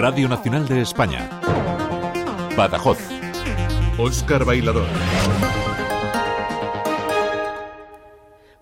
Radio 0.00 0.30
Nacional 0.30 0.66
de 0.66 0.80
España. 0.80 1.28
Badajoz. 2.56 2.98
Óscar 3.98 4.46
Bailador. 4.46 4.86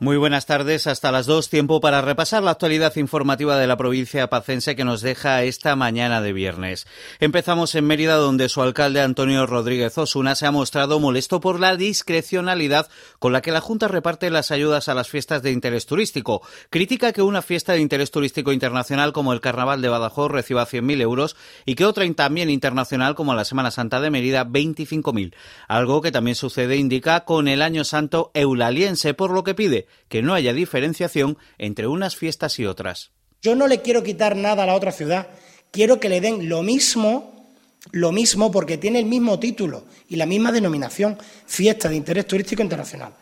Muy 0.00 0.16
buenas 0.16 0.46
tardes, 0.46 0.86
hasta 0.86 1.10
las 1.10 1.26
dos, 1.26 1.50
tiempo 1.50 1.80
para 1.80 2.00
repasar 2.00 2.44
la 2.44 2.52
actualidad 2.52 2.94
informativa 2.94 3.58
de 3.58 3.66
la 3.66 3.76
provincia 3.76 4.30
pacense 4.30 4.76
que 4.76 4.84
nos 4.84 5.00
deja 5.00 5.42
esta 5.42 5.74
mañana 5.74 6.20
de 6.20 6.32
viernes. 6.32 6.86
Empezamos 7.18 7.74
en 7.74 7.84
Mérida, 7.84 8.14
donde 8.14 8.48
su 8.48 8.62
alcalde 8.62 9.00
Antonio 9.00 9.44
Rodríguez 9.44 9.98
Osuna 9.98 10.36
se 10.36 10.46
ha 10.46 10.52
mostrado 10.52 11.00
molesto 11.00 11.40
por 11.40 11.58
la 11.58 11.74
discrecionalidad 11.74 12.88
con 13.18 13.32
la 13.32 13.42
que 13.42 13.50
la 13.50 13.60
Junta 13.60 13.88
reparte 13.88 14.30
las 14.30 14.52
ayudas 14.52 14.88
a 14.88 14.94
las 14.94 15.08
fiestas 15.08 15.42
de 15.42 15.50
interés 15.50 15.84
turístico. 15.84 16.42
Critica 16.70 17.12
que 17.12 17.22
una 17.22 17.42
fiesta 17.42 17.72
de 17.72 17.80
interés 17.80 18.12
turístico 18.12 18.52
internacional 18.52 19.12
como 19.12 19.32
el 19.32 19.40
Carnaval 19.40 19.82
de 19.82 19.88
Badajoz 19.88 20.30
reciba 20.30 20.64
100.000 20.64 21.00
euros 21.00 21.34
y 21.66 21.74
que 21.74 21.84
otra 21.84 22.08
también 22.14 22.50
internacional 22.50 23.16
como 23.16 23.34
la 23.34 23.44
Semana 23.44 23.72
Santa 23.72 24.00
de 24.00 24.12
Mérida 24.12 24.46
25.000. 24.46 25.34
Algo 25.66 26.02
que 26.02 26.12
también 26.12 26.36
sucede, 26.36 26.76
indica, 26.76 27.24
con 27.24 27.48
el 27.48 27.62
Año 27.62 27.82
Santo 27.82 28.30
Eulaliense, 28.34 29.12
por 29.12 29.32
lo 29.32 29.42
que 29.42 29.56
pide 29.56 29.87
que 30.08 30.22
no 30.22 30.34
haya 30.34 30.52
diferenciación 30.52 31.38
entre 31.58 31.86
unas 31.86 32.16
fiestas 32.16 32.58
y 32.58 32.66
otras. 32.66 33.10
Yo 33.42 33.54
no 33.54 33.66
le 33.66 33.82
quiero 33.82 34.02
quitar 34.02 34.36
nada 34.36 34.64
a 34.64 34.66
la 34.66 34.74
otra 34.74 34.92
ciudad, 34.92 35.28
quiero 35.70 36.00
que 36.00 36.08
le 36.08 36.20
den 36.20 36.48
lo 36.48 36.62
mismo, 36.62 37.46
lo 37.92 38.12
mismo 38.12 38.50
porque 38.50 38.78
tiene 38.78 38.98
el 38.98 39.06
mismo 39.06 39.38
título 39.38 39.84
y 40.08 40.16
la 40.16 40.26
misma 40.26 40.52
denominación, 40.52 41.18
fiesta 41.46 41.88
de 41.88 41.96
interés 41.96 42.26
turístico 42.26 42.62
internacional. 42.62 43.14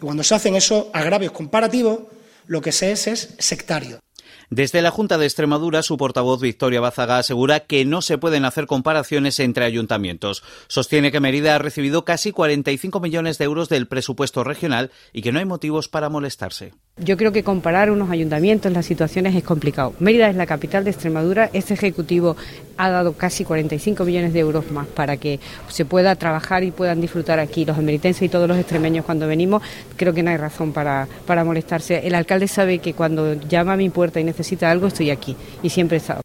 cuando 0.00 0.22
se 0.22 0.34
hacen 0.34 0.54
esos 0.54 0.86
agravios 0.92 1.32
comparativos, 1.32 2.00
lo 2.46 2.60
que 2.60 2.72
se 2.72 2.92
es 2.92 3.06
es 3.06 3.34
sectario. 3.38 4.03
Desde 4.50 4.82
la 4.82 4.90
Junta 4.90 5.18
de 5.18 5.26
Extremadura, 5.26 5.82
su 5.82 5.96
portavoz 5.96 6.40
Victoria 6.40 6.80
Bazaga 6.80 7.18
asegura 7.18 7.60
que 7.60 7.84
no 7.84 8.02
se 8.02 8.18
pueden 8.18 8.44
hacer 8.44 8.66
comparaciones 8.66 9.40
entre 9.40 9.64
ayuntamientos. 9.64 10.42
Sostiene 10.68 11.12
que 11.12 11.20
Mérida 11.20 11.54
ha 11.54 11.58
recibido 11.58 12.04
casi 12.04 12.32
45 12.32 13.00
millones 13.00 13.38
de 13.38 13.44
euros 13.44 13.68
del 13.68 13.88
presupuesto 13.88 14.44
regional 14.44 14.90
y 15.12 15.22
que 15.22 15.32
no 15.32 15.38
hay 15.38 15.44
motivos 15.44 15.88
para 15.88 16.08
molestarse. 16.08 16.72
Yo 16.96 17.16
creo 17.16 17.32
que 17.32 17.42
comparar 17.42 17.90
unos 17.90 18.08
ayuntamientos, 18.10 18.70
las 18.72 18.86
situaciones 18.86 19.34
es 19.34 19.42
complicado. 19.42 19.94
Mérida 19.98 20.30
es 20.30 20.36
la 20.36 20.46
capital 20.46 20.84
de 20.84 20.90
Extremadura. 20.90 21.50
Este 21.52 21.74
Ejecutivo 21.74 22.36
ha 22.76 22.88
dado 22.88 23.14
casi 23.14 23.44
45 23.44 24.04
millones 24.04 24.32
de 24.32 24.38
euros 24.38 24.70
más 24.70 24.86
para 24.86 25.16
que 25.16 25.40
se 25.68 25.84
pueda 25.84 26.14
trabajar 26.14 26.62
y 26.62 26.70
puedan 26.70 27.00
disfrutar 27.00 27.40
aquí 27.40 27.64
los 27.64 27.78
emeritenses 27.78 28.22
y 28.22 28.28
todos 28.28 28.46
los 28.46 28.56
extremeños 28.58 29.04
cuando 29.04 29.26
venimos. 29.26 29.60
Creo 29.96 30.14
que 30.14 30.22
no 30.22 30.30
hay 30.30 30.36
razón 30.36 30.72
para, 30.72 31.08
para 31.26 31.42
molestarse. 31.42 32.06
El 32.06 32.14
alcalde 32.14 32.46
sabe 32.46 32.78
que 32.78 32.94
cuando 32.94 33.34
llama 33.34 33.72
a 33.72 33.76
mi 33.76 33.90
puerta 33.90 34.20
y 34.20 34.24
necesita 34.24 34.70
algo, 34.70 34.86
estoy 34.86 35.10
aquí 35.10 35.36
y 35.64 35.70
siempre 35.70 35.96
he 35.96 36.00
estado. 36.00 36.23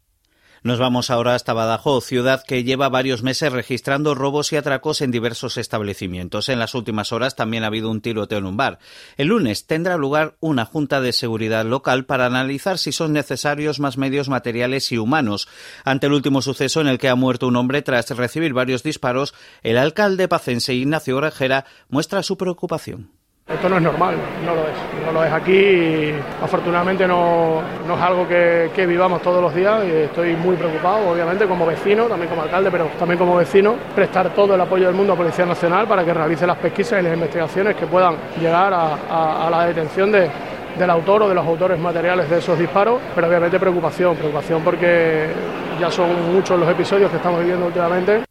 Nos 0.62 0.78
vamos 0.78 1.08
ahora 1.08 1.34
hasta 1.34 1.54
Badajoz, 1.54 2.04
ciudad 2.04 2.44
que 2.46 2.64
lleva 2.64 2.90
varios 2.90 3.22
meses 3.22 3.50
registrando 3.50 4.14
robos 4.14 4.52
y 4.52 4.56
atracos 4.56 5.00
en 5.00 5.10
diversos 5.10 5.56
establecimientos. 5.56 6.50
En 6.50 6.58
las 6.58 6.74
últimas 6.74 7.12
horas 7.12 7.34
también 7.34 7.64
ha 7.64 7.68
habido 7.68 7.90
un 7.90 8.02
tiroteo 8.02 8.40
en 8.40 8.44
un 8.44 8.58
bar. 8.58 8.78
El 9.16 9.28
lunes 9.28 9.66
tendrá 9.66 9.96
lugar 9.96 10.36
una 10.38 10.66
junta 10.66 11.00
de 11.00 11.14
seguridad 11.14 11.64
local 11.64 12.04
para 12.04 12.26
analizar 12.26 12.76
si 12.76 12.92
son 12.92 13.14
necesarios 13.14 13.80
más 13.80 13.96
medios 13.96 14.28
materiales 14.28 14.92
y 14.92 14.98
humanos. 14.98 15.48
Ante 15.82 16.08
el 16.08 16.12
último 16.12 16.42
suceso 16.42 16.82
en 16.82 16.88
el 16.88 16.98
que 16.98 17.08
ha 17.08 17.14
muerto 17.14 17.48
un 17.48 17.56
hombre 17.56 17.80
tras 17.80 18.10
recibir 18.10 18.52
varios 18.52 18.82
disparos, 18.82 19.32
el 19.62 19.78
alcalde 19.78 20.28
pacense 20.28 20.74
Ignacio 20.74 21.16
Grajera 21.16 21.64
muestra 21.88 22.22
su 22.22 22.36
preocupación. 22.36 23.19
Esto 23.52 23.68
no 23.68 23.76
es 23.76 23.82
normal, 23.82 24.14
no 24.46 24.54
lo 24.54 24.60
es. 24.62 25.04
No 25.04 25.12
lo 25.12 25.24
es 25.24 25.32
aquí 25.32 25.52
y 25.52 26.14
afortunadamente 26.42 27.06
no, 27.06 27.60
no 27.86 27.94
es 27.94 28.00
algo 28.00 28.28
que, 28.28 28.70
que, 28.74 28.86
vivamos 28.86 29.20
todos 29.22 29.42
los 29.42 29.54
días 29.54 29.82
y 29.84 29.90
estoy 30.04 30.36
muy 30.36 30.56
preocupado, 30.56 31.10
obviamente, 31.10 31.46
como 31.46 31.66
vecino, 31.66 32.04
también 32.04 32.28
como 32.28 32.42
alcalde, 32.42 32.70
pero 32.70 32.86
también 32.98 33.18
como 33.18 33.36
vecino, 33.36 33.74
prestar 33.94 34.30
todo 34.30 34.54
el 34.54 34.60
apoyo 34.60 34.86
del 34.86 34.94
mundo 34.94 35.14
a 35.14 35.16
Policía 35.16 35.46
Nacional 35.46 35.88
para 35.88 36.04
que 36.04 36.14
realice 36.14 36.46
las 36.46 36.58
pesquisas 36.58 37.00
y 37.00 37.02
las 37.02 37.14
investigaciones 37.14 37.74
que 37.74 37.86
puedan 37.86 38.14
llegar 38.40 38.72
a, 38.72 38.94
a, 39.10 39.46
a 39.48 39.50
la 39.50 39.66
detención 39.66 40.12
de, 40.12 40.30
del 40.78 40.90
autor 40.90 41.24
o 41.24 41.28
de 41.28 41.34
los 41.34 41.46
autores 41.46 41.78
materiales 41.78 42.30
de 42.30 42.38
esos 42.38 42.58
disparos, 42.58 43.00
pero 43.14 43.28
obviamente 43.28 43.58
preocupación, 43.58 44.16
preocupación 44.16 44.62
porque 44.62 45.26
ya 45.80 45.90
son 45.90 46.32
muchos 46.32 46.58
los 46.58 46.68
episodios 46.68 47.10
que 47.10 47.16
estamos 47.16 47.40
viviendo 47.40 47.66
últimamente. 47.66 48.29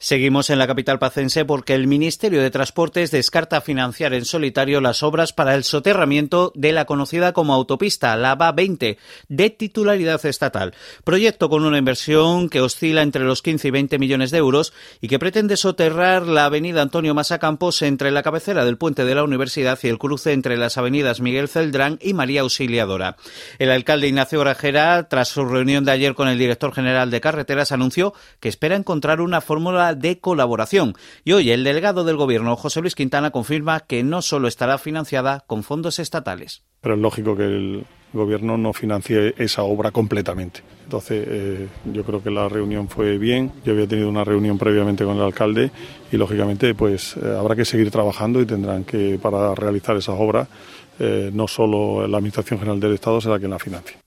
Seguimos 0.00 0.48
en 0.48 0.60
la 0.60 0.68
capital 0.68 1.00
pacense 1.00 1.44
porque 1.44 1.74
el 1.74 1.88
Ministerio 1.88 2.40
de 2.40 2.52
Transportes 2.52 3.10
descarta 3.10 3.60
financiar 3.60 4.14
en 4.14 4.24
solitario 4.24 4.80
las 4.80 5.02
obras 5.02 5.32
para 5.32 5.56
el 5.56 5.64
soterramiento 5.64 6.52
de 6.54 6.70
la 6.70 6.84
conocida 6.84 7.32
como 7.32 7.52
autopista, 7.52 8.14
la 8.14 8.36
VA 8.36 8.52
20, 8.52 8.96
de 9.26 9.50
titularidad 9.50 10.24
estatal. 10.24 10.72
Proyecto 11.02 11.48
con 11.48 11.64
una 11.64 11.78
inversión 11.78 12.48
que 12.48 12.60
oscila 12.60 13.02
entre 13.02 13.24
los 13.24 13.42
15 13.42 13.66
y 13.66 13.70
20 13.72 13.98
millones 13.98 14.30
de 14.30 14.38
euros 14.38 14.72
y 15.00 15.08
que 15.08 15.18
pretende 15.18 15.56
soterrar 15.56 16.28
la 16.28 16.44
avenida 16.44 16.80
Antonio 16.80 17.12
Masa 17.12 17.40
Campos 17.40 17.82
entre 17.82 18.12
la 18.12 18.22
cabecera 18.22 18.64
del 18.64 18.78
puente 18.78 19.04
de 19.04 19.16
la 19.16 19.24
universidad 19.24 19.80
y 19.82 19.88
el 19.88 19.98
cruce 19.98 20.32
entre 20.32 20.56
las 20.56 20.78
avenidas 20.78 21.20
Miguel 21.20 21.48
Celdrán 21.48 21.98
y 22.00 22.14
María 22.14 22.42
Auxiliadora. 22.42 23.16
El 23.58 23.72
alcalde 23.72 24.06
Ignacio 24.06 24.38
Grajera, 24.38 25.08
tras 25.08 25.26
su 25.26 25.44
reunión 25.44 25.84
de 25.84 25.90
ayer 25.90 26.14
con 26.14 26.28
el 26.28 26.38
director 26.38 26.72
general 26.72 27.10
de 27.10 27.20
carreteras, 27.20 27.72
anunció 27.72 28.14
que 28.38 28.48
espera 28.48 28.76
encontrar 28.76 29.20
una 29.20 29.40
fórmula 29.40 29.87
de 29.94 30.20
colaboración. 30.20 30.94
Y 31.24 31.32
hoy 31.32 31.50
el 31.50 31.64
delegado 31.64 32.04
del 32.04 32.16
Gobierno, 32.16 32.56
José 32.56 32.80
Luis 32.80 32.94
Quintana, 32.94 33.30
confirma 33.30 33.80
que 33.80 34.02
no 34.02 34.22
solo 34.22 34.48
estará 34.48 34.78
financiada 34.78 35.44
con 35.46 35.62
fondos 35.62 35.98
estatales. 35.98 36.62
Pero 36.80 36.94
es 36.94 37.00
lógico 37.00 37.36
que 37.36 37.44
el 37.44 37.84
Gobierno 38.12 38.56
no 38.56 38.72
financie 38.72 39.34
esa 39.36 39.62
obra 39.64 39.90
completamente. 39.90 40.62
Entonces, 40.84 41.26
eh, 41.28 41.68
yo 41.92 42.04
creo 42.04 42.22
que 42.22 42.30
la 42.30 42.48
reunión 42.48 42.88
fue 42.88 43.18
bien. 43.18 43.52
Yo 43.64 43.72
había 43.74 43.86
tenido 43.86 44.08
una 44.08 44.24
reunión 44.24 44.56
previamente 44.56 45.04
con 45.04 45.16
el 45.16 45.22
alcalde 45.22 45.70
y, 46.10 46.16
lógicamente, 46.16 46.74
pues 46.74 47.16
eh, 47.16 47.36
habrá 47.38 47.54
que 47.54 47.66
seguir 47.66 47.90
trabajando 47.90 48.40
y 48.40 48.46
tendrán 48.46 48.84
que, 48.84 49.18
para 49.20 49.54
realizar 49.54 49.96
esas 49.96 50.16
obras, 50.18 50.48
eh, 50.98 51.30
no 51.32 51.46
solo 51.46 52.08
la 52.08 52.16
Administración 52.16 52.58
General 52.58 52.80
del 52.80 52.94
Estado 52.94 53.20
será 53.20 53.38
quien 53.38 53.50
la 53.50 53.58
financie. 53.58 53.98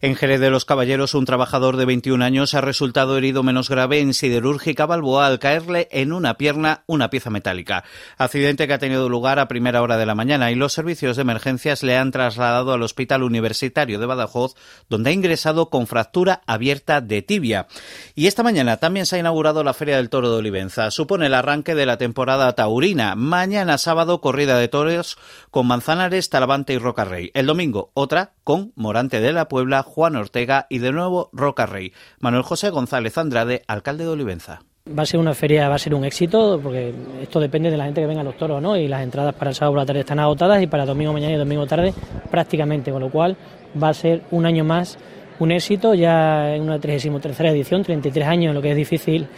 En 0.00 0.14
Jerez 0.14 0.38
de 0.38 0.50
los 0.50 0.64
Caballeros, 0.64 1.14
un 1.14 1.24
trabajador 1.24 1.76
de 1.76 1.84
21 1.84 2.24
años 2.24 2.54
ha 2.54 2.60
resultado 2.60 3.16
herido 3.16 3.42
menos 3.42 3.68
grave 3.68 3.98
en 3.98 4.14
siderúrgica 4.14 4.86
Balboa 4.86 5.26
al 5.26 5.40
caerle 5.40 5.88
en 5.90 6.12
una 6.12 6.34
pierna 6.34 6.84
una 6.86 7.10
pieza 7.10 7.30
metálica. 7.30 7.82
Accidente 8.16 8.68
que 8.68 8.74
ha 8.74 8.78
tenido 8.78 9.08
lugar 9.08 9.40
a 9.40 9.48
primera 9.48 9.82
hora 9.82 9.96
de 9.96 10.06
la 10.06 10.14
mañana 10.14 10.52
y 10.52 10.54
los 10.54 10.72
servicios 10.72 11.16
de 11.16 11.22
emergencias 11.22 11.82
le 11.82 11.96
han 11.96 12.12
trasladado 12.12 12.72
al 12.72 12.82
Hospital 12.82 13.24
Universitario 13.24 13.98
de 13.98 14.06
Badajoz, 14.06 14.54
donde 14.88 15.10
ha 15.10 15.12
ingresado 15.12 15.68
con 15.68 15.88
fractura 15.88 16.42
abierta 16.46 17.00
de 17.00 17.22
tibia. 17.22 17.66
Y 18.14 18.28
esta 18.28 18.44
mañana 18.44 18.76
también 18.76 19.04
se 19.04 19.16
ha 19.16 19.18
inaugurado 19.18 19.64
la 19.64 19.74
Feria 19.74 19.96
del 19.96 20.10
Toro 20.10 20.30
de 20.30 20.38
Olivenza. 20.38 20.92
Supone 20.92 21.26
el 21.26 21.34
arranque 21.34 21.74
de 21.74 21.86
la 21.86 21.98
temporada 21.98 22.54
taurina. 22.54 23.16
Mañana 23.16 23.78
sábado, 23.78 24.20
corrida 24.20 24.58
de 24.58 24.68
toros 24.68 25.18
con 25.50 25.66
Manzanares, 25.66 26.30
Talavante 26.30 26.74
y 26.74 26.78
Rocarrey. 26.78 27.32
El 27.34 27.46
domingo, 27.46 27.90
otra 27.94 28.34
con 28.44 28.72
Morante 28.76 29.20
de 29.20 29.32
la 29.32 29.48
Puebla, 29.48 29.82
Juan 29.88 30.14
Ortega 30.14 30.66
y 30.70 30.78
de 30.78 30.92
nuevo 30.92 31.30
Roca 31.32 31.66
Rey. 31.66 31.92
Manuel 32.20 32.44
José 32.44 32.70
González 32.70 33.18
Andrade, 33.18 33.62
alcalde 33.66 34.04
de 34.04 34.10
Olivenza. 34.10 34.60
Va 34.96 35.02
a 35.02 35.06
ser 35.06 35.20
una 35.20 35.34
feria, 35.34 35.68
va 35.68 35.74
a 35.74 35.78
ser 35.78 35.94
un 35.94 36.04
éxito, 36.04 36.60
porque 36.62 36.94
esto 37.20 37.40
depende 37.40 37.70
de 37.70 37.76
la 37.76 37.84
gente 37.84 38.00
que 38.00 38.06
venga 38.06 38.20
a 38.20 38.24
los 38.24 38.36
toros, 38.36 38.62
¿no? 38.62 38.76
Y 38.76 38.88
las 38.88 39.02
entradas 39.02 39.34
para 39.34 39.50
el 39.50 39.54
sábado 39.54 39.72
por 39.72 39.80
la 39.80 39.86
tarde 39.86 40.00
están 40.00 40.20
agotadas 40.20 40.62
y 40.62 40.66
para 40.66 40.86
domingo 40.86 41.12
mañana 41.12 41.34
y 41.34 41.36
domingo 41.36 41.66
tarde 41.66 41.92
prácticamente, 42.30 42.90
con 42.90 43.00
lo 43.00 43.10
cual 43.10 43.36
va 43.82 43.88
a 43.88 43.94
ser 43.94 44.22
un 44.30 44.46
año 44.46 44.64
más 44.64 44.98
un 45.40 45.52
éxito, 45.52 45.94
ya 45.94 46.54
en 46.54 46.62
una 46.62 46.78
33 46.78 47.40
edición, 47.52 47.82
33 47.82 48.26
años, 48.26 48.54
lo 48.54 48.62
que 48.62 48.70
es 48.70 48.76
difícil 48.76 49.28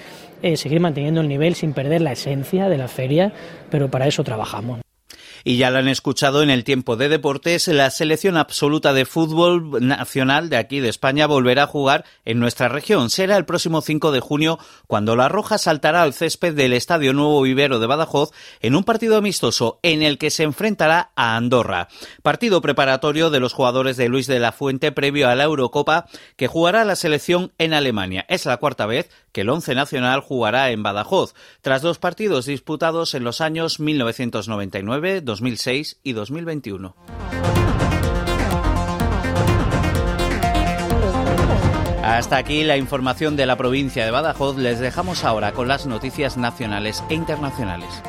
eh, 0.42 0.56
seguir 0.56 0.80
manteniendo 0.80 1.20
el 1.20 1.28
nivel 1.28 1.54
sin 1.54 1.72
perder 1.72 2.00
la 2.00 2.12
esencia 2.12 2.68
de 2.68 2.78
la 2.78 2.88
feria, 2.88 3.32
pero 3.70 3.90
para 3.90 4.06
eso 4.06 4.24
trabajamos. 4.24 4.80
Y 5.44 5.56
ya 5.56 5.70
lo 5.70 5.78
han 5.78 5.88
escuchado 5.88 6.42
en 6.42 6.50
el 6.50 6.64
tiempo 6.64 6.96
de 6.96 7.08
deportes, 7.08 7.68
la 7.68 7.90
selección 7.90 8.36
absoluta 8.36 8.92
de 8.92 9.04
fútbol 9.04 9.86
nacional 9.86 10.48
de 10.48 10.56
aquí 10.56 10.80
de 10.80 10.88
España 10.88 11.26
volverá 11.26 11.64
a 11.64 11.66
jugar 11.66 12.04
en 12.24 12.38
nuestra 12.40 12.68
región. 12.68 13.10
Será 13.10 13.36
el 13.36 13.44
próximo 13.44 13.80
5 13.80 14.12
de 14.12 14.20
junio 14.20 14.58
cuando 14.86 15.16
la 15.16 15.28
Roja 15.28 15.58
saltará 15.58 16.02
al 16.02 16.14
césped 16.14 16.54
del 16.54 16.72
Estadio 16.72 17.12
Nuevo 17.12 17.42
Vivero 17.42 17.78
de 17.78 17.86
Badajoz 17.86 18.30
en 18.60 18.76
un 18.76 18.84
partido 18.84 19.16
amistoso 19.16 19.78
en 19.82 20.02
el 20.02 20.18
que 20.18 20.30
se 20.30 20.42
enfrentará 20.42 21.10
a 21.16 21.36
Andorra. 21.36 21.88
Partido 22.22 22.60
preparatorio 22.60 23.30
de 23.30 23.40
los 23.40 23.52
jugadores 23.52 23.96
de 23.96 24.08
Luis 24.08 24.26
de 24.26 24.38
la 24.38 24.52
Fuente 24.52 24.92
previo 24.92 25.28
a 25.28 25.34
la 25.34 25.44
Eurocopa 25.44 26.06
que 26.36 26.46
jugará 26.46 26.84
la 26.84 26.96
selección 26.96 27.52
en 27.58 27.74
Alemania. 27.74 28.26
Es 28.28 28.46
la 28.46 28.58
cuarta 28.58 28.86
vez 28.86 29.10
que 29.32 29.42
el 29.42 29.50
once 29.50 29.74
nacional 29.74 30.20
jugará 30.20 30.70
en 30.70 30.82
Badajoz, 30.82 31.34
tras 31.62 31.82
dos 31.82 31.98
partidos 31.98 32.46
disputados 32.46 33.14
en 33.14 33.24
los 33.24 33.40
años 33.40 33.80
1999, 33.80 35.20
2006 35.30 36.00
y 36.02 36.12
2021. 36.12 36.96
Hasta 42.02 42.36
aquí 42.36 42.64
la 42.64 42.76
información 42.76 43.36
de 43.36 43.46
la 43.46 43.56
provincia 43.56 44.04
de 44.04 44.10
Badajoz. 44.10 44.56
Les 44.56 44.80
dejamos 44.80 45.22
ahora 45.22 45.52
con 45.52 45.68
las 45.68 45.86
noticias 45.86 46.36
nacionales 46.36 47.04
e 47.08 47.14
internacionales. 47.14 48.02